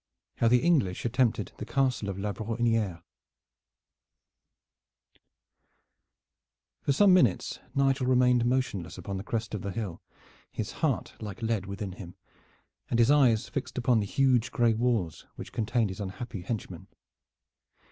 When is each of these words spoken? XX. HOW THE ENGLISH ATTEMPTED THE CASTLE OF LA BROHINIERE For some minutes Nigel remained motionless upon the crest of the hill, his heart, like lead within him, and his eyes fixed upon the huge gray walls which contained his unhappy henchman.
XX. 0.01 0.39
HOW 0.39 0.47
THE 0.47 0.63
ENGLISH 0.63 1.05
ATTEMPTED 1.05 1.51
THE 1.57 1.65
CASTLE 1.65 2.09
OF 2.09 2.17
LA 2.17 2.33
BROHINIERE 2.33 3.03
For 6.81 6.91
some 6.91 7.13
minutes 7.13 7.59
Nigel 7.75 8.07
remained 8.07 8.43
motionless 8.43 8.97
upon 8.97 9.17
the 9.17 9.23
crest 9.23 9.53
of 9.53 9.61
the 9.61 9.69
hill, 9.69 10.01
his 10.51 10.71
heart, 10.81 11.13
like 11.21 11.43
lead 11.43 11.67
within 11.67 11.91
him, 11.91 12.15
and 12.89 12.97
his 12.97 13.11
eyes 13.11 13.47
fixed 13.47 13.77
upon 13.77 13.99
the 13.99 14.07
huge 14.07 14.51
gray 14.51 14.73
walls 14.73 15.27
which 15.35 15.53
contained 15.53 15.91
his 15.91 15.99
unhappy 16.01 16.41
henchman. 16.41 16.87